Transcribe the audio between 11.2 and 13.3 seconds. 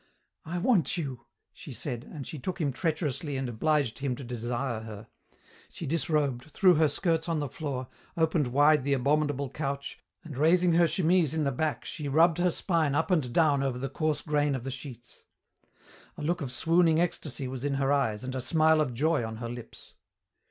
in the back she rubbed her spine up